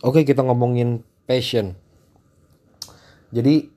Oke 0.00 0.24
kita 0.24 0.40
ngomongin 0.40 1.04
passion. 1.28 1.76
Jadi 3.28 3.68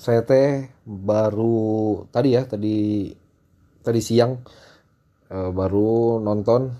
saya 0.00 0.24
teh 0.24 0.72
baru 0.88 2.08
tadi 2.08 2.32
ya 2.32 2.48
tadi 2.48 3.12
tadi 3.84 4.00
siang 4.00 4.40
uh, 5.28 5.52
baru 5.52 6.16
nonton 6.16 6.72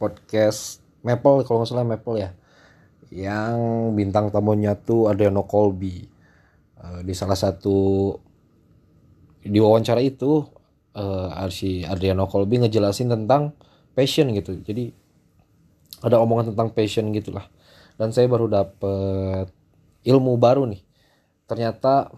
podcast 0.00 0.80
Maple 1.04 1.44
kalau 1.44 1.60
nggak 1.60 1.68
salah 1.68 1.84
Maple 1.84 2.16
ya 2.16 2.32
yang 3.12 3.92
bintang 3.92 4.32
tamunya 4.32 4.72
tuh 4.80 5.12
Adriano 5.12 5.44
Colby 5.44 6.08
uh, 6.80 7.04
di 7.04 7.12
salah 7.12 7.36
satu 7.36 8.16
di 9.44 9.58
wawancara 9.60 10.00
itu 10.00 10.48
uh, 10.96 11.48
si 11.52 11.84
Adriano 11.84 12.24
Colby 12.24 12.64
ngejelasin 12.64 13.12
tentang 13.12 13.52
passion 13.92 14.32
gitu 14.32 14.64
jadi 14.64 14.96
ada 16.04 16.22
omongan 16.22 16.54
tentang 16.54 16.70
passion 16.74 17.10
gitulah. 17.14 17.46
Dan 17.98 18.14
saya 18.14 18.30
baru 18.30 18.46
dapet 18.46 19.50
ilmu 20.06 20.38
baru 20.38 20.66
nih. 20.70 20.82
Ternyata 21.48 22.12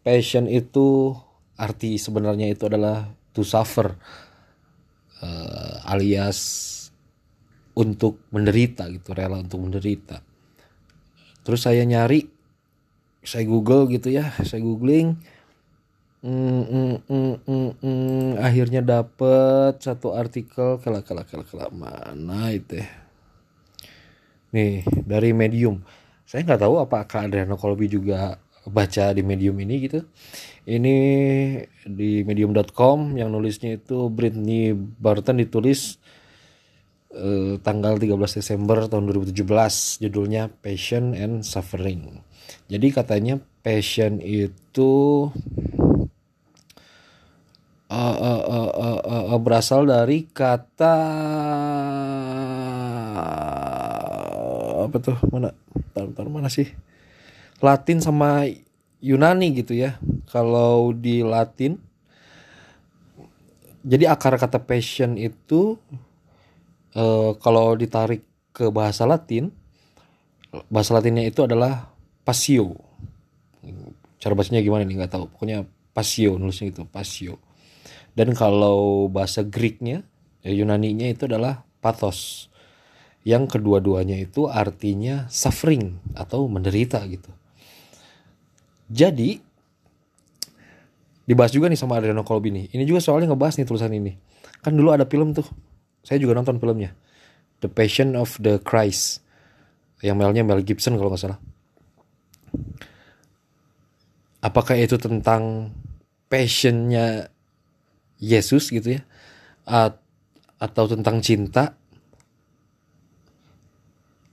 passion 0.00 0.48
itu 0.48 1.12
arti 1.60 2.00
sebenarnya 2.00 2.48
itu 2.48 2.64
adalah 2.64 3.04
to 3.36 3.44
suffer 3.44 3.92
uh, 5.20 5.92
alias 5.92 6.68
untuk 7.76 8.24
menderita 8.32 8.88
gitu 8.88 9.12
rela 9.12 9.38
untuk 9.40 9.60
menderita. 9.60 10.24
Terus 11.44 11.60
saya 11.64 11.84
nyari 11.84 12.40
saya 13.20 13.44
google 13.44 13.84
gitu 13.92 14.08
ya 14.12 14.32
saya 14.40 14.64
googling 14.64 15.20
mm, 16.24 16.64
mm, 16.64 16.96
mm, 17.04 17.34
mm, 17.44 17.70
mm, 17.84 18.30
akhirnya 18.40 18.80
dapet 18.80 19.76
satu 19.80 20.16
artikel 20.16 20.80
kelak 20.80 21.04
kelak 21.04 21.28
kelak 21.28 21.48
kelak 21.52 21.70
mana 21.72 22.48
itu 22.52 22.80
ya 22.80 22.88
nih 24.54 24.86
dari 25.06 25.30
medium. 25.34 25.82
Saya 26.26 26.46
nggak 26.46 26.62
tahu 26.62 26.74
apakah 26.78 27.26
Adriano 27.26 27.58
Colby 27.58 27.90
juga 27.90 28.38
baca 28.68 29.10
di 29.16 29.22
medium 29.24 29.56
ini 29.58 29.74
gitu. 29.88 30.00
Ini 30.68 30.96
di 31.88 32.22
medium.com 32.22 33.16
yang 33.18 33.32
nulisnya 33.32 33.80
itu 33.80 34.12
Britney 34.12 34.76
Barton 34.76 35.40
ditulis 35.40 35.98
eh, 37.10 37.58
tanggal 37.64 37.98
13 37.98 38.14
Desember 38.14 38.86
tahun 38.86 39.10
2017 39.10 40.04
judulnya 40.06 40.52
Passion 40.62 41.16
and 41.16 41.42
Suffering. 41.42 42.22
Jadi 42.70 42.86
katanya 42.94 43.42
passion 43.60 44.18
itu 44.22 45.26
uh, 47.90 48.16
uh, 48.16 48.42
uh, 48.46 48.70
uh, 48.70 49.24
uh, 49.34 49.40
berasal 49.42 49.84
dari 49.86 50.30
kata 50.30 50.96
apa 54.90 54.98
tuh? 54.98 55.16
Mana? 55.30 55.54
Tar, 55.94 56.10
tar 56.10 56.26
mana 56.26 56.50
sih? 56.50 56.66
Latin 57.62 58.02
sama 58.02 58.44
Yunani 58.98 59.54
gitu 59.54 59.78
ya. 59.78 59.96
Kalau 60.26 60.90
di 60.92 61.22
Latin 61.22 61.78
jadi 63.80 64.12
akar 64.12 64.36
kata 64.36 64.60
passion 64.60 65.16
itu 65.16 65.80
uh, 66.92 67.32
kalau 67.40 67.72
ditarik 67.78 68.26
ke 68.52 68.68
bahasa 68.68 69.08
Latin 69.08 69.48
bahasa 70.68 70.92
Latinnya 70.92 71.24
itu 71.24 71.46
adalah 71.46 71.88
pasio. 72.26 72.76
Cara 74.20 74.36
bacanya 74.36 74.60
gimana 74.60 74.84
nih 74.84 75.00
nggak 75.00 75.12
tahu. 75.16 75.24
Pokoknya 75.32 75.64
pasio 75.96 76.36
nulisnya 76.36 76.74
gitu 76.74 76.84
pasio. 76.84 77.40
Dan 78.12 78.34
kalau 78.34 79.06
bahasa 79.08 79.46
Greeknya 79.46 80.04
ya 80.44 80.50
Yunani-nya 80.52 81.14
itu 81.14 81.24
adalah 81.30 81.64
pathos 81.80 82.49
yang 83.20 83.44
kedua-duanya 83.44 84.16
itu 84.16 84.48
artinya 84.48 85.28
suffering 85.28 86.00
atau 86.16 86.48
menderita 86.48 87.04
gitu. 87.04 87.28
Jadi 88.90 89.38
dibahas 91.28 91.52
juga 91.52 91.68
nih 91.68 91.78
sama 91.78 92.00
Adriano 92.00 92.24
Colby 92.24 92.50
nih. 92.50 92.66
Ini 92.74 92.82
juga 92.88 93.04
soalnya 93.04 93.30
ngebahas 93.30 93.60
nih 93.60 93.66
tulisan 93.68 93.92
ini. 93.92 94.16
Kan 94.64 94.74
dulu 94.74 94.90
ada 94.90 95.04
film 95.04 95.36
tuh. 95.36 95.46
Saya 96.00 96.16
juga 96.16 96.34
nonton 96.34 96.56
filmnya. 96.56 96.96
The 97.60 97.68
Passion 97.68 98.16
of 98.16 98.40
the 98.40 98.56
Christ. 98.64 99.20
Yang 100.00 100.16
melnya 100.16 100.42
Mel 100.42 100.64
Gibson 100.64 100.96
kalau 100.96 101.12
nggak 101.12 101.22
salah. 101.22 101.38
Apakah 104.40 104.80
itu 104.80 104.96
tentang 104.96 105.76
passionnya 106.32 107.28
Yesus 108.16 108.72
gitu 108.72 108.96
ya? 108.96 109.02
atau 110.60 110.84
tentang 110.90 111.22
cinta 111.22 111.78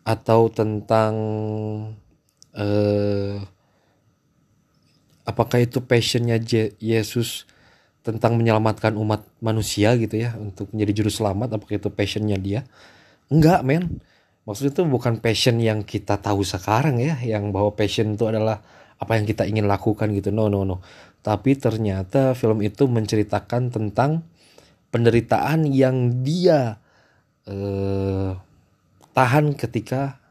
atau 0.07 0.47
tentang 0.47 1.13
uh, 2.55 3.35
apakah 5.27 5.59
itu 5.59 5.83
passionnya 5.83 6.39
Yesus 6.79 7.43
tentang 8.07 8.39
menyelamatkan 8.39 8.95
umat 8.95 9.27
manusia 9.43 9.91
gitu 9.99 10.15
ya 10.15 10.31
untuk 10.39 10.71
menjadi 10.71 11.03
juru 11.03 11.11
selamat 11.11 11.59
apakah 11.59 11.75
itu 11.75 11.91
passionnya 11.91 12.39
dia? 12.39 12.63
Enggak 13.27 13.67
men. 13.67 13.99
Maksudnya 14.47 14.79
itu 14.79 14.83
bukan 14.87 15.19
passion 15.19 15.59
yang 15.59 15.83
kita 15.83 16.15
tahu 16.23 16.39
sekarang 16.47 17.03
ya 17.03 17.19
yang 17.19 17.51
bahwa 17.51 17.75
passion 17.75 18.15
itu 18.15 18.23
adalah 18.31 18.63
apa 18.95 19.19
yang 19.19 19.27
kita 19.27 19.43
ingin 19.43 19.67
lakukan 19.67 20.07
gitu. 20.15 20.31
No 20.31 20.47
no 20.47 20.63
no. 20.63 20.79
Tapi 21.19 21.59
ternyata 21.59 22.31
film 22.31 22.63
itu 22.63 22.87
menceritakan 22.87 23.75
tentang 23.75 24.23
penderitaan 24.87 25.67
yang 25.67 26.23
dia 26.23 26.79
uh, 27.43 28.46
tahan 29.17 29.57
ketika 29.57 30.21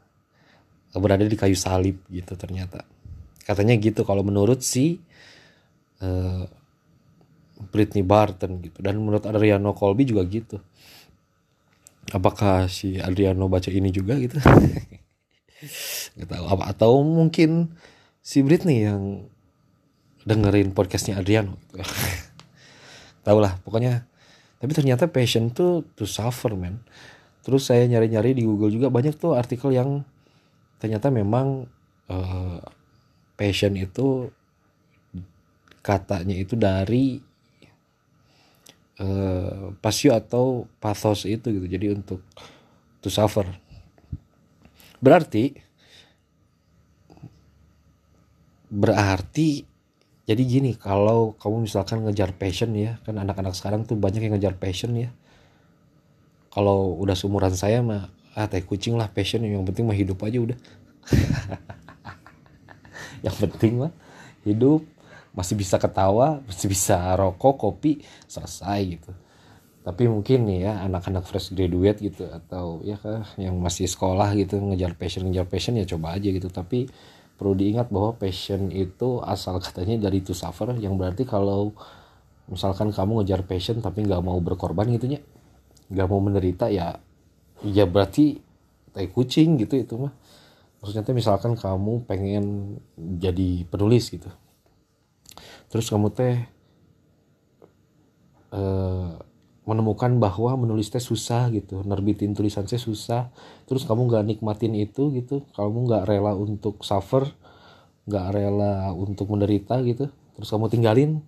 berada 0.95 1.27
di 1.27 1.35
kayu 1.35 1.59
salib 1.59 1.99
gitu 2.07 2.39
ternyata. 2.39 2.87
Katanya 3.43 3.75
gitu 3.75 4.07
kalau 4.07 4.23
menurut 4.23 4.63
si 4.63 5.03
uh, 5.99 6.47
Britney 7.67 8.07
Barton 8.07 8.63
gitu. 8.63 8.79
Dan 8.79 9.03
menurut 9.03 9.27
Adriano 9.27 9.75
Colby 9.75 10.07
juga 10.07 10.23
gitu. 10.23 10.63
Apakah 12.15 12.71
si 12.71 12.95
Adriano 12.95 13.51
baca 13.51 13.67
ini 13.67 13.91
juga 13.91 14.15
gitu? 14.15 14.39
Nggak 16.15 16.27
tahu. 16.31 16.45
Apa 16.47 16.63
atau 16.71 17.03
mungkin 17.03 17.75
si 18.23 18.39
Britney 18.39 18.87
yang 18.87 19.27
dengerin 20.23 20.71
podcastnya 20.71 21.19
Adriano 21.19 21.59
gitu. 21.67 21.83
tahu 23.27 23.43
lah 23.43 23.59
pokoknya. 23.67 24.07
Tapi 24.57 24.71
ternyata 24.73 25.11
passion 25.11 25.51
tuh 25.51 25.83
to 25.93 26.07
suffer 26.07 26.55
man 26.55 26.81
terus 27.47 27.71
saya 27.71 27.87
nyari-nyari 27.87 28.35
di 28.35 28.43
Google 28.43 28.75
juga 28.75 28.91
banyak 28.91 29.15
tuh 29.15 29.39
artikel 29.39 29.71
yang 29.71 30.03
ternyata 30.83 31.07
memang 31.07 31.63
uh, 32.11 32.59
passion 33.39 33.71
itu 33.79 34.27
katanya 35.79 36.35
itu 36.35 36.59
dari 36.59 37.23
uh, 38.99 39.71
pasio 39.79 40.11
atau 40.11 40.67
pathos 40.83 41.23
itu 41.23 41.47
gitu. 41.55 41.67
Jadi 41.71 41.85
untuk 41.95 42.19
to 42.99 43.07
suffer. 43.07 43.47
Berarti 44.99 45.55
berarti 48.67 49.63
jadi 50.27 50.43
gini 50.43 50.75
kalau 50.75 51.39
kamu 51.39 51.63
misalkan 51.63 52.03
ngejar 52.03 52.35
passion 52.35 52.75
ya 52.75 52.99
kan 53.07 53.15
anak-anak 53.15 53.55
sekarang 53.55 53.87
tuh 53.87 53.95
banyak 53.95 54.27
yang 54.27 54.35
ngejar 54.35 54.59
passion 54.59 54.91
ya 54.91 55.15
kalau 56.57 56.97
udah 56.97 57.13
seumuran 57.13 57.53
saya 57.53 57.85
mah 57.85 58.09
ah 58.33 58.49
teh 58.49 58.65
kucing 58.65 58.97
lah 58.97 59.05
passion. 59.13 59.45
Yang 59.45 59.69
penting 59.69 59.85
mah 59.85 59.93
hidup 59.93 60.17
aja 60.25 60.41
udah. 60.41 60.57
Yang 63.25 63.35
penting 63.45 63.85
mah 63.85 63.93
hidup. 64.41 64.81
Masih 65.37 65.53
bisa 65.53 65.77
ketawa 65.77 66.41
masih 66.49 66.65
bisa 66.65 66.97
rokok 67.13 67.61
kopi 67.61 68.01
selesai 68.25 68.97
gitu. 68.97 69.13
Tapi 69.85 70.09
mungkin 70.09 70.49
nih 70.49 70.65
ya 70.65 70.73
anak-anak 70.81 71.29
fresh 71.29 71.53
graduate 71.53 72.01
gitu 72.01 72.25
atau 72.25 72.81
ya 72.81 72.97
kah 72.97 73.21
yang 73.37 73.53
masih 73.61 73.85
sekolah 73.85 74.33
gitu 74.33 74.57
ngejar 74.57 74.97
passion 74.97 75.29
ngejar 75.29 75.45
passion 75.45 75.77
ya 75.77 75.85
coba 75.85 76.17
aja 76.17 76.25
gitu. 76.25 76.49
Tapi 76.49 76.89
perlu 77.37 77.53
diingat 77.53 77.93
bahwa 77.93 78.17
passion 78.17 78.73
itu 78.73 79.21
asal 79.21 79.61
katanya 79.61 80.09
dari 80.09 80.25
to 80.25 80.33
suffer 80.33 80.73
yang 80.81 80.97
berarti 80.97 81.21
kalau 81.21 81.77
misalkan 82.49 82.89
kamu 82.89 83.21
ngejar 83.21 83.45
passion 83.45 83.77
tapi 83.77 84.09
nggak 84.09 84.25
mau 84.25 84.41
berkorban 84.41 84.89
gitunya 84.89 85.21
nggak 85.87 86.07
mau 86.07 86.19
menderita 86.19 86.67
ya 86.67 86.99
ya 87.63 87.85
berarti 87.87 88.37
tai 88.93 89.09
kucing 89.13 89.61
gitu 89.61 89.77
itu 89.77 89.93
mah. 89.97 90.13
Maksudnya 90.81 91.05
tuh 91.05 91.15
misalkan 91.17 91.53
kamu 91.57 92.05
pengen 92.05 92.77
jadi 92.97 93.65
penulis 93.65 94.13
gitu. 94.13 94.29
Terus 95.69 95.89
kamu 95.89 96.13
teh 96.13 96.37
eh, 98.53 99.11
menemukan 99.67 100.11
bahwa 100.15 100.55
menulis 100.55 100.87
teh 100.87 101.01
susah 101.01 101.51
gitu 101.51 101.81
nerbitin 101.85 102.33
tulisan 102.37 102.65
saya 102.65 102.81
susah. 102.81 103.33
Terus 103.65 103.85
kamu 103.85 104.09
nggak 104.09 104.25
nikmatin 104.33 104.73
itu 104.77 105.13
gitu 105.13 105.45
kamu 105.57 105.89
nggak 105.89 106.03
rela 106.09 106.33
untuk 106.37 106.81
suffer 106.85 107.29
nggak 108.07 108.27
rela 108.33 108.93
untuk 108.95 109.27
menderita 109.29 109.81
gitu. 109.83 110.09
Terus 110.37 110.49
kamu 110.49 110.69
tinggalin 110.69 111.21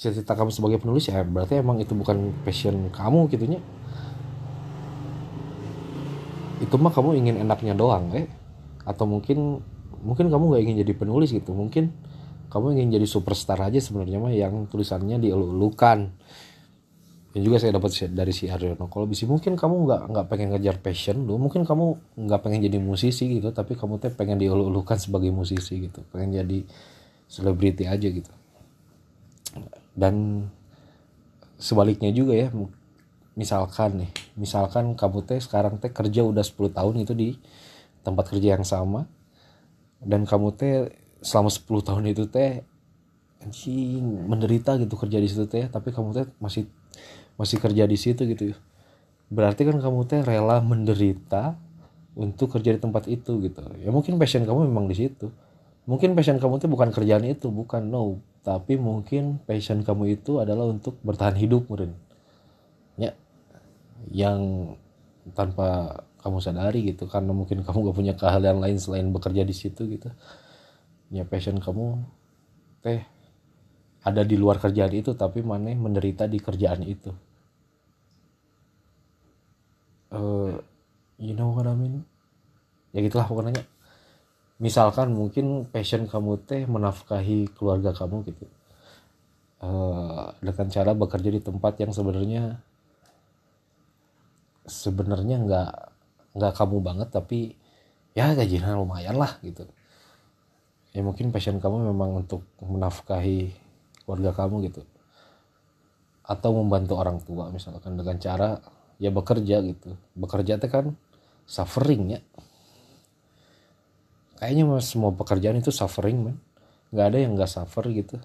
cita-cita 0.00 0.32
kamu 0.32 0.48
sebagai 0.48 0.80
penulis 0.80 1.12
ya 1.12 1.20
berarti 1.20 1.60
emang 1.60 1.76
itu 1.76 1.92
bukan 1.92 2.32
passion 2.40 2.88
kamu 2.88 3.28
gitunya. 3.28 3.60
Itu 6.64 6.80
mah 6.80 6.88
kamu 6.88 7.20
ingin 7.20 7.36
enaknya 7.36 7.76
doang 7.76 8.08
eh. 8.16 8.24
Atau 8.88 9.04
mungkin 9.04 9.60
mungkin 10.00 10.32
kamu 10.32 10.56
nggak 10.56 10.62
ingin 10.64 10.76
jadi 10.80 10.92
penulis 10.96 11.36
gitu. 11.36 11.52
Mungkin 11.52 11.92
kamu 12.48 12.80
ingin 12.80 12.96
jadi 12.96 13.04
superstar 13.04 13.60
aja 13.60 13.76
sebenarnya 13.76 14.16
mah 14.16 14.32
yang 14.32 14.64
tulisannya 14.72 15.20
dielu-elukan. 15.20 16.08
Yang 17.36 17.42
juga 17.44 17.56
saya 17.60 17.76
dapat 17.76 17.92
dari 18.10 18.32
si 18.32 18.48
Aryono 18.48 18.88
kalau 18.88 19.04
bisa 19.04 19.28
mungkin 19.28 19.52
kamu 19.54 19.84
nggak 19.84 20.02
nggak 20.16 20.26
pengen 20.32 20.48
ngejar 20.50 20.82
passion 20.82 21.28
lu 21.28 21.38
mungkin 21.38 21.62
kamu 21.62 22.16
nggak 22.26 22.40
pengen 22.42 22.66
jadi 22.66 22.82
musisi 22.82 23.38
gitu 23.38 23.54
tapi 23.54 23.78
kamu 23.78 24.02
teh 24.02 24.10
pengen 24.10 24.40
dielu-elukan 24.40 24.96
sebagai 24.96 25.28
musisi 25.28 25.92
gitu. 25.92 26.00
Pengen 26.08 26.40
jadi 26.40 26.64
selebriti 27.28 27.84
aja 27.84 28.08
gitu 28.08 28.40
dan 29.94 30.46
sebaliknya 31.60 32.10
juga 32.10 32.34
ya 32.34 32.48
misalkan 33.36 34.04
nih 34.04 34.10
misalkan 34.36 34.96
kamu 34.96 35.24
teh 35.26 35.38
sekarang 35.40 35.78
teh 35.78 35.92
kerja 35.92 36.24
udah 36.24 36.42
10 36.42 36.76
tahun 36.76 36.94
itu 37.04 37.12
di 37.12 37.28
tempat 38.00 38.32
kerja 38.32 38.56
yang 38.58 38.66
sama 38.66 39.06
dan 40.00 40.24
kamu 40.24 40.56
teh 40.56 40.88
selama 41.20 41.52
10 41.52 41.88
tahun 41.88 42.04
itu 42.10 42.24
teh 42.32 42.64
anjing 43.40 44.04
menderita 44.28 44.76
gitu 44.76 44.96
kerja 44.96 45.16
di 45.20 45.28
situ 45.28 45.48
teh 45.48 45.68
tapi 45.68 45.92
kamu 45.92 46.08
teh 46.12 46.26
masih 46.40 46.68
masih 47.40 47.56
kerja 47.56 47.88
di 47.88 47.96
situ 47.96 48.28
gitu. 48.28 48.52
Berarti 49.32 49.64
kan 49.64 49.80
kamu 49.80 50.04
teh 50.04 50.20
rela 50.20 50.60
menderita 50.60 51.56
untuk 52.12 52.52
kerja 52.52 52.76
di 52.76 52.80
tempat 52.82 53.08
itu 53.08 53.40
gitu. 53.40 53.64
Ya 53.80 53.88
mungkin 53.88 54.20
passion 54.20 54.44
kamu 54.44 54.68
memang 54.68 54.92
di 54.92 54.96
situ. 54.96 55.32
Mungkin 55.88 56.12
passion 56.12 56.36
kamu 56.36 56.60
tuh 56.60 56.68
bukan 56.68 56.92
kerjaan 56.92 57.24
itu 57.24 57.48
bukan 57.48 57.88
no 57.88 58.20
tapi 58.40 58.80
mungkin 58.80 59.36
passion 59.44 59.84
kamu 59.84 60.16
itu 60.20 60.40
adalah 60.40 60.64
untuk 60.68 60.96
bertahan 61.04 61.36
hidup 61.36 61.68
mungkin 61.68 61.92
ya 62.96 63.12
yang 64.08 64.72
tanpa 65.36 66.00
kamu 66.20 66.38
sadari 66.40 66.80
gitu 66.92 67.08
karena 67.08 67.32
mungkin 67.32 67.60
kamu 67.66 67.90
gak 67.90 67.96
punya 67.96 68.14
keahlian 68.16 68.60
lain 68.60 68.76
selain 68.80 69.08
bekerja 69.12 69.42
di 69.44 69.54
situ 69.56 69.88
gitu. 69.88 70.08
Ya 71.10 71.26
passion 71.26 71.58
kamu 71.58 72.00
teh 72.80 73.02
ada 74.00 74.22
di 74.24 74.36
luar 74.40 74.56
kerjaan 74.56 74.92
itu 74.96 75.12
tapi 75.12 75.44
mana 75.44 75.74
menderita 75.74 76.24
di 76.24 76.38
kerjaan 76.40 76.80
itu. 76.86 77.12
Uh, 80.10 80.58
you 81.20 81.36
know 81.36 81.52
what 81.54 81.68
I 81.68 81.74
mean? 81.76 82.02
Ya 82.90 83.04
gitulah 83.04 83.28
pokoknya 83.28 83.62
misalkan 84.60 85.16
mungkin 85.16 85.64
passion 85.66 86.04
kamu 86.04 86.44
teh 86.44 86.68
menafkahi 86.68 87.56
keluarga 87.56 87.96
kamu 87.96 88.28
gitu. 88.28 88.46
Uh, 89.60 90.32
dengan 90.40 90.68
cara 90.72 90.92
bekerja 90.96 91.28
di 91.32 91.40
tempat 91.40 91.76
yang 91.80 91.92
sebenarnya 91.92 92.64
sebenarnya 94.64 95.36
nggak 95.44 95.70
nggak 96.36 96.52
kamu 96.56 96.76
banget 96.80 97.08
tapi 97.12 97.56
ya 98.12 98.36
gajinya 98.36 98.76
lumayan 98.76 99.16
lah 99.16 99.40
gitu. 99.40 99.64
Ya 100.92 101.00
mungkin 101.00 101.32
passion 101.32 101.56
kamu 101.56 101.90
memang 101.90 102.20
untuk 102.24 102.44
menafkahi 102.60 103.56
keluarga 104.04 104.44
kamu 104.44 104.68
gitu. 104.68 104.84
Atau 106.20 106.52
membantu 106.52 107.00
orang 107.00 107.18
tua 107.24 107.48
misalkan 107.48 107.96
dengan 107.96 108.20
cara 108.20 108.60
ya 109.00 109.08
bekerja 109.08 109.64
gitu. 109.64 109.96
Bekerja 110.14 110.60
itu 110.60 110.68
kan 110.68 110.92
suffering 111.48 112.16
ya 112.16 112.20
kayaknya 114.40 114.80
semua 114.80 115.12
pekerjaan 115.12 115.60
itu 115.60 115.68
suffering 115.68 116.18
man. 116.32 116.36
Nggak 116.90 117.06
ada 117.12 117.18
yang 117.20 117.32
nggak 117.36 117.50
suffer 117.52 117.84
gitu. 117.92 118.16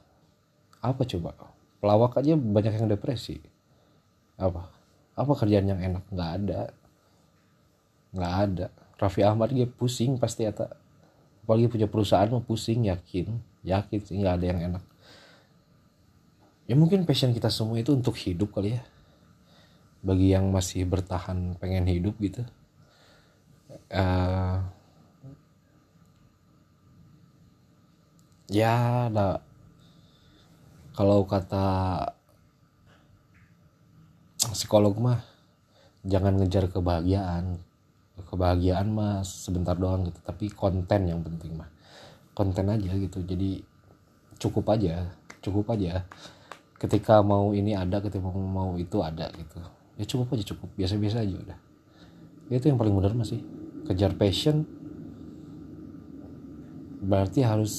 Apa 0.80 1.04
coba? 1.04 1.36
Pelawak 1.84 2.18
aja 2.24 2.40
banyak 2.40 2.74
yang 2.80 2.88
depresi. 2.88 3.44
Apa? 4.40 4.72
Apa 5.20 5.32
kerjaan 5.36 5.68
yang 5.68 5.78
enak? 5.84 6.08
Nggak 6.08 6.32
ada. 6.40 6.62
Nggak 8.16 8.34
ada. 8.48 8.68
Raffi 8.96 9.22
Ahmad 9.28 9.52
dia 9.52 9.68
pusing 9.68 10.16
pastiata 10.16 10.72
apalagi 11.46 11.70
punya 11.70 11.86
perusahaan 11.86 12.26
mau 12.32 12.42
pusing 12.42 12.90
yakin. 12.90 13.38
Yakin 13.62 14.00
sih 14.02 14.18
nggak 14.18 14.36
ada 14.42 14.46
yang 14.50 14.60
enak. 14.74 14.84
Ya 16.66 16.74
mungkin 16.74 17.06
passion 17.06 17.30
kita 17.30 17.54
semua 17.54 17.78
itu 17.78 17.94
untuk 17.94 18.18
hidup 18.18 18.50
kali 18.50 18.80
ya. 18.80 18.82
Bagi 20.02 20.34
yang 20.34 20.50
masih 20.50 20.90
bertahan 20.90 21.54
pengen 21.62 21.86
hidup 21.86 22.18
gitu. 22.18 22.42
Uh, 23.94 24.66
ya 28.50 29.08
ada. 29.12 29.42
Kalau 30.96 31.28
kata 31.28 31.68
psikolog 34.52 34.96
mah 34.98 35.20
jangan 36.08 36.40
ngejar 36.40 36.72
kebahagiaan. 36.72 37.60
Kebahagiaan 38.16 38.88
mah 38.96 39.22
sebentar 39.28 39.76
doang 39.76 40.08
gitu 40.08 40.20
tapi 40.24 40.48
konten 40.50 41.12
yang 41.12 41.20
penting 41.22 41.58
mah. 41.60 41.68
Konten 42.36 42.72
aja 42.72 42.92
gitu 42.96 43.24
jadi 43.24 43.60
cukup 44.40 44.72
aja 44.72 45.12
cukup 45.46 45.78
aja. 45.78 46.02
Ketika 46.82 47.22
mau 47.22 47.54
ini 47.54 47.78
ada 47.78 48.02
ketika 48.02 48.26
mau 48.26 48.74
itu 48.82 49.06
ada 49.06 49.30
gitu. 49.38 49.62
Ya 50.02 50.06
cukup 50.10 50.34
aja 50.34 50.44
cukup. 50.50 50.70
Biasa-biasa 50.74 51.22
aja 51.22 51.36
udah. 51.38 51.58
Itu 52.50 52.66
yang 52.66 52.82
paling 52.82 52.98
benar 52.98 53.14
masih 53.14 53.46
kejar 53.86 54.18
passion 54.18 54.66
berarti 57.06 57.46
harus 57.46 57.74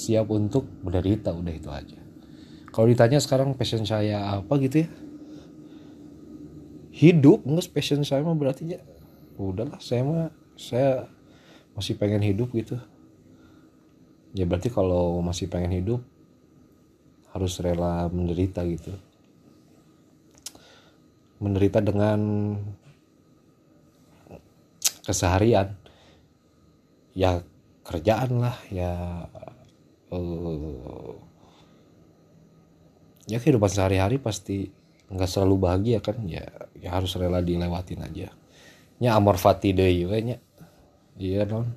siap 0.00 0.32
untuk 0.32 0.64
menderita 0.80 1.36
udah 1.36 1.52
itu 1.52 1.68
aja. 1.68 2.00
Kalau 2.72 2.88
ditanya 2.88 3.20
sekarang 3.20 3.52
passion 3.52 3.84
saya 3.84 4.40
apa 4.40 4.56
gitu 4.56 4.86
ya? 4.86 4.88
Hidup 6.96 7.44
enggak 7.44 7.68
passion 7.76 8.00
saya 8.00 8.24
mah 8.24 8.32
berarti 8.32 8.76
ya 8.76 8.80
udahlah 9.36 9.80
saya 9.80 10.02
mah 10.04 10.28
saya 10.56 11.08
masih 11.76 12.00
pengen 12.00 12.24
hidup 12.24 12.48
gitu. 12.56 12.80
Ya 14.32 14.48
berarti 14.48 14.72
kalau 14.72 15.20
masih 15.20 15.52
pengen 15.52 15.76
hidup 15.76 16.00
harus 17.36 17.60
rela 17.60 18.08
menderita 18.08 18.64
gitu. 18.64 18.96
Menderita 21.42 21.84
dengan 21.84 22.20
keseharian. 25.04 25.74
Ya 27.10 27.42
kerjaan 27.82 28.38
lah 28.38 28.54
ya 28.70 29.26
uh, 30.10 31.14
ya 33.30 33.38
kehidupan 33.38 33.70
sehari-hari 33.70 34.18
pasti 34.18 34.70
nggak 35.10 35.30
selalu 35.30 35.54
bahagia 35.58 35.98
kan? 36.02 36.20
Ya 36.26 36.46
ya 36.78 36.94
harus 36.94 37.14
rela 37.18 37.42
dilewatin 37.42 38.02
aja. 38.04 38.30
Nya 39.00 39.10
amor 39.16 39.40
fati 39.40 39.72
deh 39.72 39.90
nya. 40.22 40.38
Iya 41.16 41.46
non. 41.48 41.72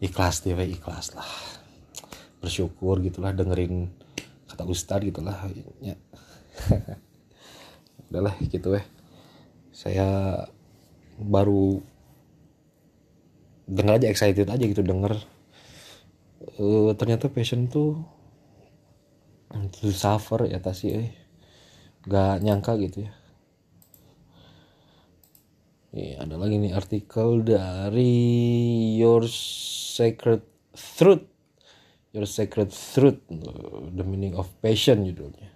Ikhlas 0.00 0.44
deh 0.44 0.54
ikhlas 0.54 1.12
lah. 1.16 1.28
Bersyukur 2.40 3.00
gitulah 3.00 3.32
dengerin 3.32 3.90
kata 4.56 4.72
ustad 4.72 5.04
gitulah 5.04 5.36
ya 5.84 5.92
udahlah 8.08 8.32
gitu 8.48 8.72
ya 8.72 8.82
saya 9.68 10.08
baru 11.20 11.84
denger 13.68 14.00
aja 14.00 14.08
excited 14.08 14.48
aja 14.48 14.64
gitu 14.64 14.80
denger 14.80 15.20
uh, 16.58 16.90
ternyata 16.94 17.26
passion 17.26 17.66
tuh 17.66 18.16
to 19.72 19.90
suffer 19.92 20.46
ya 20.46 20.58
tasi 20.62 20.86
eh. 20.94 21.10
Gak 22.06 22.38
nyangka 22.44 22.78
gitu 22.78 23.02
ya. 23.02 23.12
Nih, 25.96 26.14
ada 26.20 26.36
lagi 26.36 26.60
nih 26.60 26.76
artikel 26.76 27.42
dari 27.42 28.14
Your 29.00 29.26
Sacred 29.26 30.44
Truth. 30.76 31.26
Your 32.14 32.28
Sacred 32.28 32.70
Truth. 32.70 33.26
The 33.96 34.04
Meaning 34.06 34.38
of 34.38 34.46
Passion 34.62 35.02
judulnya. 35.02 35.50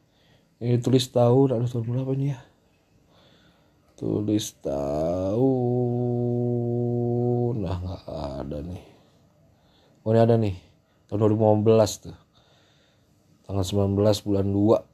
Ini 0.61 0.81
tulis 0.83 1.07
tahun 1.13 1.57
aduh 1.57 1.69
tahun 1.71 1.87
berapa 1.87 2.13
nih 2.19 2.35
ya? 2.35 2.41
Tulis 4.01 4.57
tahun 4.65 5.45
nah 7.61 7.77
nggak 7.79 8.05
ada 8.09 8.59
nih. 8.65 8.83
Oh 10.05 10.13
ini 10.17 10.21
ada 10.25 10.41
nih 10.41 10.70
tahun 11.11 11.27
2015 11.27 12.07
tuh. 12.07 12.17
Tanggal 13.51 13.67
19 13.67 13.99
bulan 13.99 14.47
2 14.47 14.91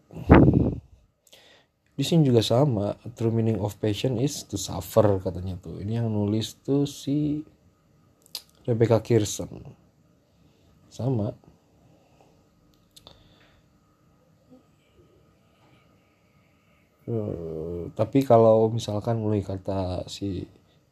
di 1.96 2.04
sini 2.04 2.28
juga 2.28 2.44
sama. 2.44 2.92
True 3.16 3.32
meaning 3.32 3.56
of 3.60 3.80
passion 3.80 4.20
is 4.20 4.44
to 4.44 4.60
suffer 4.60 5.16
katanya 5.20 5.56
tuh. 5.56 5.80
Ini 5.80 6.04
yang 6.04 6.12
nulis 6.12 6.60
tuh 6.60 6.84
si 6.84 7.40
Rebecca 8.68 9.00
Kirsten. 9.00 9.48
Sama. 10.92 11.32
Uh, 17.06 17.86
tapi 17.94 18.26
kalau 18.26 18.66
misalkan 18.66 19.22
mulai 19.22 19.38
kata 19.38 20.02
si 20.10 20.42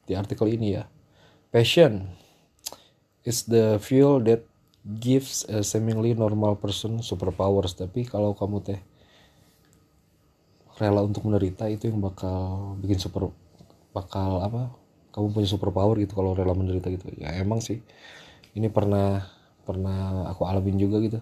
di 0.07 0.15
artikel 0.15 0.47
ini 0.47 0.79
ya 0.79 0.87
passion 1.51 2.07
is 3.27 3.51
the 3.51 3.83
fuel 3.83 4.23
that 4.23 4.47
gives 4.85 5.49
a 5.49 5.65
seemingly 5.65 6.13
normal 6.13 6.61
person 6.61 7.01
superpowers. 7.01 7.73
Tapi 7.73 8.05
kalau 8.05 8.37
kamu 8.37 8.61
teh 8.61 8.81
rela 10.77 11.01
untuk 11.01 11.25
menderita 11.25 11.71
itu 11.73 11.89
yang 11.89 12.05
bakal 12.05 12.75
bikin 12.83 13.01
super 13.01 13.33
bakal 13.95 14.43
apa 14.43 14.75
kamu 15.15 15.31
punya 15.31 15.49
super 15.49 15.71
power 15.71 15.97
gitu 15.97 16.13
kalau 16.13 16.37
rela 16.37 16.53
menderita 16.53 16.93
gitu. 16.93 17.09
Ya 17.17 17.33
emang 17.41 17.65
sih. 17.65 17.81
Ini 18.55 18.69
pernah 18.69 19.25
pernah 19.65 20.29
aku 20.29 20.45
alamin 20.45 20.77
juga 20.77 21.01
gitu. 21.01 21.21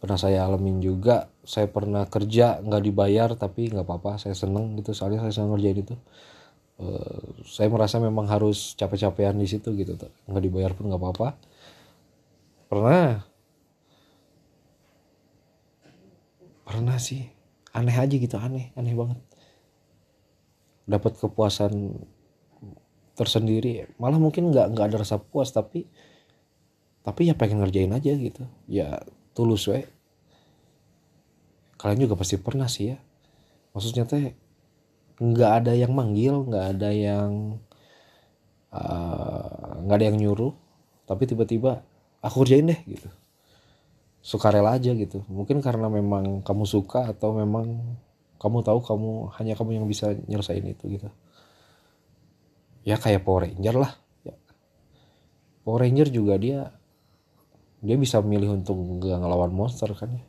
Pernah 0.00 0.18
saya 0.20 0.48
alamin 0.48 0.80
juga 0.80 1.28
saya 1.44 1.68
pernah 1.68 2.08
kerja 2.08 2.60
nggak 2.64 2.82
dibayar 2.82 3.28
tapi 3.36 3.68
nggak 3.68 3.84
apa-apa 3.84 4.16
saya 4.16 4.32
seneng 4.32 4.80
gitu. 4.80 4.96
Soalnya 4.96 5.20
saya 5.28 5.44
seneng 5.44 5.52
ngerjain 5.54 5.84
itu. 5.84 5.96
Uh, 6.74 7.38
saya 7.46 7.70
merasa 7.70 8.02
memang 8.02 8.26
harus 8.26 8.74
capek-capekan 8.74 9.38
di 9.38 9.46
situ 9.46 9.70
gitu 9.78 9.94
nggak 10.26 10.42
dibayar 10.42 10.74
pun 10.74 10.90
nggak 10.90 10.98
apa-apa 10.98 11.38
pernah? 12.74 13.22
Pernah 16.66 16.98
sih. 16.98 17.30
Aneh 17.70 17.94
aja 17.94 18.10
gitu 18.10 18.34
aneh 18.34 18.74
aneh 18.74 18.94
banget. 18.98 19.18
Dapat 20.90 21.22
kepuasan 21.22 22.02
tersendiri. 23.14 23.86
Malah 24.02 24.18
mungkin 24.18 24.50
nggak 24.50 24.74
nggak 24.74 24.86
ada 24.90 24.96
rasa 25.06 25.22
puas 25.22 25.54
tapi 25.54 25.86
tapi 27.06 27.30
ya 27.30 27.38
pengen 27.38 27.62
ngerjain 27.62 27.94
aja 27.94 28.10
gitu. 28.18 28.42
Ya 28.66 29.02
tulus 29.38 29.70
we. 29.70 29.86
Kalian 31.78 32.10
juga 32.10 32.18
pasti 32.18 32.38
pernah 32.42 32.66
sih 32.66 32.94
ya. 32.94 32.98
Maksudnya 33.74 34.06
teh 34.06 34.34
nggak 35.22 35.52
ada 35.62 35.72
yang 35.78 35.94
manggil 35.94 36.42
nggak 36.50 36.66
ada 36.74 36.90
yang 36.90 37.62
uh, 38.74 39.78
nggak 39.82 39.94
uh, 39.94 39.98
ada 40.02 40.08
yang 40.10 40.18
nyuruh. 40.18 40.54
Tapi 41.04 41.22
tiba-tiba 41.28 41.84
aku 42.24 42.42
kerjain 42.42 42.72
deh 42.72 42.80
gitu. 42.88 43.08
Suka 44.24 44.48
rela 44.48 44.80
aja 44.80 44.96
gitu. 44.96 45.20
Mungkin 45.28 45.60
karena 45.60 45.92
memang 45.92 46.40
kamu 46.40 46.64
suka 46.64 47.12
atau 47.12 47.36
memang 47.36 47.76
kamu 48.40 48.64
tahu 48.64 48.80
kamu 48.80 49.10
hanya 49.36 49.52
kamu 49.52 49.76
yang 49.76 49.86
bisa 49.86 50.16
nyelesain 50.24 50.64
itu 50.64 50.96
gitu. 50.96 51.08
Ya 52.88 52.96
kayak 52.96 53.28
Power 53.28 53.44
Ranger 53.44 53.76
lah. 53.76 53.92
Ya. 54.24 54.32
Power 55.68 55.84
Ranger 55.84 56.08
juga 56.08 56.40
dia 56.40 56.72
dia 57.84 58.00
bisa 58.00 58.24
milih 58.24 58.64
untuk 58.64 58.80
nggak 58.80 59.20
ngelawan 59.20 59.52
monster 59.52 59.92
kan 59.92 60.16
ya. 60.16 60.24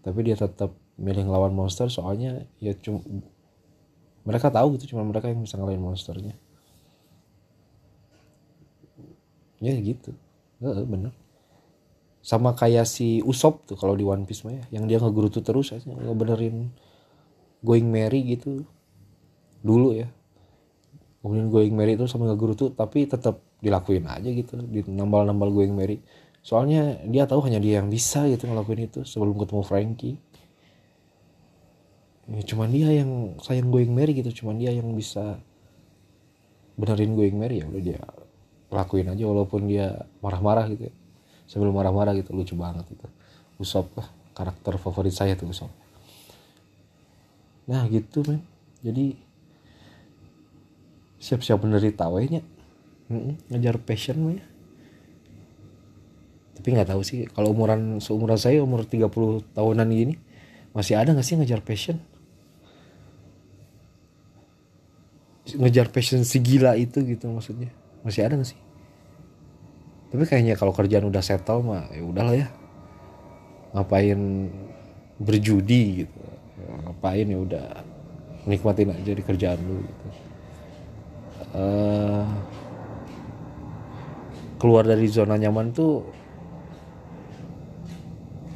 Tapi 0.00 0.24
dia 0.24 0.36
tetap 0.40 0.72
milih 0.96 1.28
ngelawan 1.28 1.52
monster 1.52 1.92
soalnya 1.92 2.48
ya 2.56 2.72
cuma 2.80 3.04
mereka 4.24 4.48
tahu 4.48 4.80
gitu 4.80 4.96
cuma 4.96 5.04
mereka 5.04 5.28
yang 5.28 5.44
bisa 5.44 5.60
ngelawan 5.60 5.92
monsternya. 5.92 6.32
Ya 9.60 9.76
gitu 9.76 10.16
nggak 10.60 10.86
bener. 10.86 11.12
Sama 12.20 12.52
kayak 12.52 12.84
si 12.84 13.24
Usop 13.24 13.64
tuh 13.64 13.80
kalau 13.80 13.96
di 13.96 14.04
One 14.04 14.28
Piece 14.28 14.44
mah 14.44 14.52
ya 14.52 14.64
yang 14.76 14.84
dia 14.84 15.00
ngegerutu 15.00 15.40
terus 15.40 15.72
aja 15.72 15.88
ngebenerin 15.88 16.68
going 17.64 17.88
merry 17.88 18.36
gitu. 18.36 18.68
Dulu 19.64 19.96
ya. 19.96 20.08
Kemudian 21.20 21.48
going 21.52 21.72
merry 21.76 21.96
itu 21.96 22.04
sama 22.08 22.32
tuh 22.32 22.72
tapi 22.72 23.04
tetap 23.08 23.40
dilakuin 23.60 24.08
aja 24.08 24.28
gitu 24.28 24.56
di 24.68 24.84
nambal 24.88 25.24
nambal 25.24 25.48
going 25.52 25.72
merry. 25.72 26.00
Soalnya 26.40 27.04
dia 27.04 27.28
tahu 27.28 27.44
hanya 27.44 27.60
dia 27.60 27.80
yang 27.80 27.92
bisa 27.92 28.24
gitu 28.28 28.48
ngelakuin 28.48 28.88
itu 28.88 29.00
sebelum 29.04 29.36
ketemu 29.36 29.62
Frankie. 29.64 30.16
Ya, 32.30 32.40
cuman 32.46 32.68
dia 32.70 32.88
yang 32.94 33.34
sayang 33.42 33.74
going 33.74 33.90
merry 33.90 34.14
gitu 34.14 34.44
cuman 34.44 34.60
dia 34.60 34.70
yang 34.70 34.86
bisa 34.94 35.42
benerin 36.78 37.18
going 37.18 37.34
merry 37.34 37.58
ya 37.58 37.66
udah 37.66 37.82
dia 37.82 38.00
lakuin 38.70 39.10
aja 39.10 39.24
walaupun 39.26 39.66
dia 39.66 40.06
marah-marah 40.22 40.70
gitu 40.70 40.88
ya. 40.88 40.94
sebelum 41.50 41.74
marah-marah 41.74 42.14
gitu 42.14 42.30
lucu 42.30 42.54
banget 42.54 42.86
itu 42.90 43.06
Usop 43.60 43.92
karakter 44.32 44.80
favorit 44.80 45.12
saya 45.12 45.36
tuh 45.36 45.52
Usop. 45.52 45.68
Nah 47.68 47.84
gitu 47.92 48.24
men. 48.24 48.40
Jadi 48.80 49.12
siap-siap 51.20 51.60
menderita 51.60 52.08
wehnya 52.08 52.40
ngejar 53.50 53.76
passion 53.82 54.16
mah 54.22 54.34
ya 54.38 54.44
tapi 56.60 56.76
nggak 56.76 56.92
tahu 56.92 57.00
sih 57.00 57.24
kalau 57.32 57.56
umuran 57.56 58.04
seumuran 58.04 58.36
saya 58.36 58.60
umur 58.60 58.84
30 58.84 59.08
tahunan 59.56 59.88
gini 59.88 60.20
masih 60.76 61.00
ada 61.00 61.16
nggak 61.16 61.24
sih 61.24 61.40
ngejar 61.40 61.64
passion? 61.64 61.96
Ngejar 65.50 65.88
passion 65.88 66.20
si 66.22 66.36
gila 66.44 66.76
itu 66.76 67.00
gitu 67.00 67.32
maksudnya 67.32 67.72
masih 68.04 68.24
ada 68.24 68.36
nggak 68.36 68.50
sih? 68.50 68.60
Tapi 70.10 70.26
kayaknya 70.26 70.58
kalau 70.58 70.74
kerjaan 70.74 71.06
udah 71.06 71.22
settle 71.22 71.62
mah 71.62 71.86
ya 71.94 72.02
udahlah 72.02 72.34
ya. 72.34 72.48
Ngapain 73.76 74.18
berjudi 75.22 76.04
gitu? 76.04 76.20
Ngapain 76.86 77.26
ya 77.30 77.38
udah 77.38 77.66
nikmatin 78.48 78.90
aja 78.90 79.12
di 79.14 79.22
kerjaan 79.22 79.60
lu 79.62 79.78
gitu. 79.84 80.06
Uh, 81.50 82.26
keluar 84.58 84.86
dari 84.86 85.06
zona 85.06 85.38
nyaman 85.38 85.70
tuh 85.70 86.02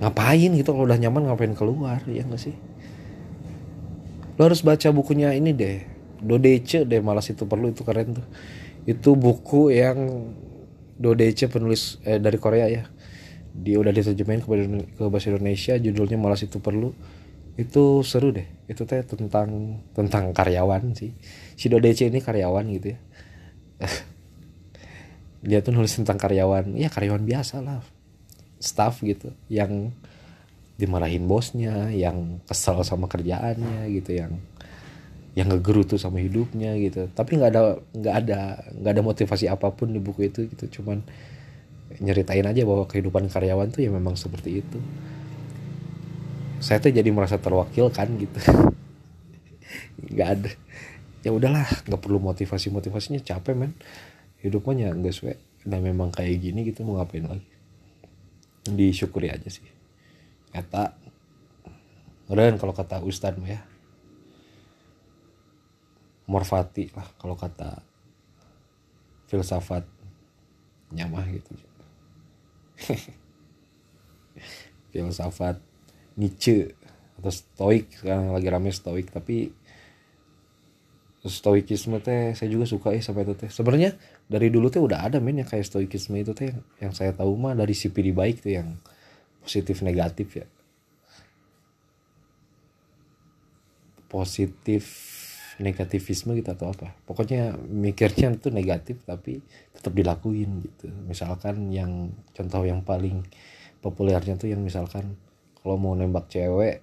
ngapain 0.02 0.50
gitu? 0.58 0.74
Kalau 0.74 0.90
udah 0.90 0.98
nyaman 0.98 1.30
ngapain 1.30 1.54
keluar 1.54 2.02
ya 2.10 2.26
gak 2.26 2.42
sih? 2.42 2.56
Lo 4.34 4.50
harus 4.50 4.66
baca 4.66 4.90
bukunya 4.90 5.30
ini 5.38 5.54
deh. 5.54 5.86
Dodece 6.18 6.82
deh 6.82 6.98
malas 6.98 7.30
itu 7.30 7.46
perlu 7.46 7.70
itu 7.70 7.86
keren 7.86 8.18
tuh 8.18 8.26
itu 8.84 9.16
buku 9.16 9.72
yang 9.72 10.30
Dodece 10.94 11.50
penulis 11.50 11.98
eh, 12.06 12.22
dari 12.22 12.38
Korea 12.38 12.70
ya. 12.70 12.86
Dia 13.54 13.82
udah 13.82 13.90
diterjemahin 13.90 14.42
ke, 14.94 15.02
bahasa 15.10 15.30
Indonesia 15.30 15.74
judulnya 15.74 16.14
malas 16.14 16.46
itu 16.46 16.62
perlu. 16.62 16.94
Itu 17.58 18.06
seru 18.06 18.30
deh. 18.30 18.46
Itu 18.70 18.86
teh 18.86 19.02
tentang 19.02 19.82
tentang 19.90 20.30
karyawan 20.30 20.94
sih. 20.94 21.10
Si 21.58 21.66
Dodece 21.66 22.06
ini 22.06 22.22
karyawan 22.22 22.64
gitu 22.78 22.94
ya. 22.94 22.98
Dia 25.50 25.58
tuh 25.66 25.74
nulis 25.74 25.92
tentang 25.98 26.14
karyawan. 26.14 26.78
Ya 26.78 26.86
karyawan 26.86 27.26
biasa 27.26 27.58
lah. 27.58 27.82
Staff 28.62 29.02
gitu 29.02 29.34
yang 29.50 29.90
dimarahin 30.74 31.26
bosnya 31.26 31.90
yang 31.94 32.42
kesel 32.46 32.82
sama 32.82 33.06
kerjaannya 33.06 33.86
gitu 33.94 34.10
yang 34.18 34.32
yang 35.34 35.50
ngegerutu 35.50 35.98
sama 35.98 36.22
hidupnya 36.22 36.78
gitu. 36.78 37.10
Tapi 37.10 37.38
nggak 37.38 37.50
ada 37.50 37.62
nggak 37.90 38.14
ada 38.24 38.38
nggak 38.70 38.92
ada 38.94 39.02
motivasi 39.02 39.50
apa 39.50 39.74
pun 39.74 39.90
di 39.90 39.98
buku 39.98 40.30
itu 40.30 40.46
gitu. 40.46 40.80
Cuman 40.80 41.02
nyeritain 41.98 42.46
aja 42.46 42.62
bahwa 42.62 42.86
kehidupan 42.86 43.26
karyawan 43.26 43.74
tuh 43.74 43.82
ya 43.82 43.90
memang 43.90 44.14
seperti 44.14 44.62
itu. 44.62 44.78
Saya 46.62 46.78
tuh 46.78 46.94
jadi 46.94 47.10
merasa 47.10 47.36
terwakilkan 47.36 48.08
gitu. 48.18 48.38
Nggak 50.14 50.28
ada. 50.38 50.50
Ya 51.24 51.32
udahlah 51.32 51.64
nggak 51.88 52.00
perlu 52.04 52.20
motivasi 52.20 52.68
motivasinya 52.68 53.20
capek 53.20 53.56
men. 53.56 53.72
Hidupnya 54.44 54.92
nggak 54.92 55.12
sesuai. 55.12 55.36
Dan 55.64 55.80
memang 55.80 56.12
kayak 56.12 56.36
gini 56.44 56.68
gitu 56.68 56.84
mau 56.84 57.00
ngapain 57.00 57.24
lagi? 57.24 57.48
Disyukuri 58.68 59.32
aja 59.32 59.48
sih. 59.48 59.64
Kata 60.52 60.92
keren 62.28 62.60
kalau 62.60 62.76
kata 62.76 63.00
Ustadz 63.00 63.40
ya 63.44 63.64
morfati 66.25 66.88
lah 66.97 67.09
kalau 67.21 67.37
kata 67.37 67.85
filsafat 69.28 69.85
nyamah 70.95 71.26
gitu. 71.33 71.52
Filsafat 74.95 75.59
Nietzsche 76.14 76.71
atau 77.19 77.31
stoik 77.31 77.90
sekarang 77.99 78.31
lagi 78.35 78.49
rame 78.50 78.71
stoik 78.71 79.11
tapi 79.11 79.50
stoikisme 81.25 82.04
teh 82.04 82.37
saya 82.37 82.52
juga 82.52 82.69
suka 82.69 82.93
ya 82.93 83.00
sampai 83.00 83.25
itu 83.25 83.35
teh. 83.35 83.49
Sebenarnya 83.49 83.97
dari 84.28 84.52
dulu 84.52 84.69
teh 84.69 84.81
udah 84.81 85.09
ada 85.09 85.19
men 85.25 85.40
yang 85.40 85.49
kayak 85.49 85.64
stoikisme 85.64 86.21
itu 86.21 86.37
teh 86.37 86.52
yang, 86.78 86.93
saya 86.93 87.16
tahu 87.16 87.33
mah 87.40 87.57
dari 87.57 87.73
CPD 87.73 88.12
baik 88.12 88.45
tuh 88.45 88.52
yang 88.52 88.76
positif 89.40 89.81
negatif 89.81 90.45
ya. 90.45 90.47
Positif 94.12 94.85
negativisme 95.62 96.34
gitu 96.34 96.50
atau 96.50 96.75
apa. 96.75 96.90
Pokoknya 97.06 97.54
mikirnya 97.56 98.34
itu 98.34 98.50
negatif 98.50 99.02
tapi 99.06 99.38
tetap 99.70 99.92
dilakuin 99.94 100.62
gitu. 100.64 100.90
Misalkan 101.06 101.70
yang 101.70 102.11
contoh 102.34 102.62
yang 102.66 102.82
paling 102.82 103.23
populernya 103.78 104.34
tuh 104.34 104.50
yang 104.50 104.64
misalkan 104.64 105.14
kalau 105.61 105.78
mau 105.78 105.94
nembak 105.94 106.26
cewek 106.32 106.82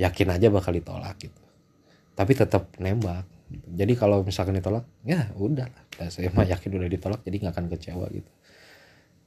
yakin 0.00 0.28
aja 0.32 0.48
bakal 0.48 0.72
ditolak 0.72 1.16
gitu. 1.20 1.42
Tapi 2.16 2.32
tetap 2.32 2.72
nembak 2.80 3.26
jadi 3.50 3.92
kalau 3.98 4.22
misalkan 4.22 4.56
ditolak 4.56 4.86
ya 5.02 5.28
udah 5.36 5.66
lah. 5.66 6.08
Saya 6.08 6.30
mah 6.32 6.46
yakin 6.48 6.70
udah 6.80 6.88
ditolak 6.88 7.20
jadi 7.26 7.36
nggak 7.44 7.54
akan 7.58 7.66
kecewa 7.76 8.06
gitu. 8.08 8.30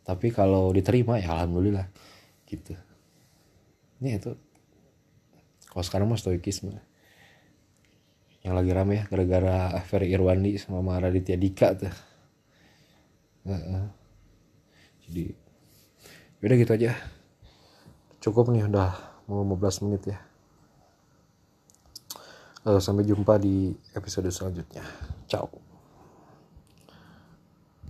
Tapi 0.03 0.33
kalau 0.33 0.73
diterima 0.73 1.21
ya 1.21 1.37
alhamdulillah 1.37 1.85
gitu. 2.49 2.73
Ini 4.01 4.17
itu. 4.17 4.33
Kalau 5.69 5.83
sekarang 5.85 6.07
mah 6.09 6.17
stoikisme 6.17 6.92
yang 8.43 8.59
lagi 8.59 8.71
rame 8.75 8.93
ya 8.99 9.03
gara-gara 9.07 9.71
Ferry 9.87 10.11
Irwandi 10.11 10.59
sama 10.59 10.99
Raditya 10.99 11.39
Dika 11.39 11.73
tuh. 11.79 11.95
Jadi 15.07 15.23
udah 16.43 16.55
gitu 16.59 16.71
aja. 16.75 16.91
Cukup 18.19 18.51
nih 18.51 18.67
udah 18.67 18.91
mau 19.31 19.47
15 19.47 19.83
menit 19.87 20.03
ya. 20.11 20.19
Uh, 22.63 22.79
sampai 22.79 23.03
jumpa 23.03 23.35
di 23.39 23.75
episode 23.95 24.31
selanjutnya. 24.31 24.83
Ciao 25.27 25.72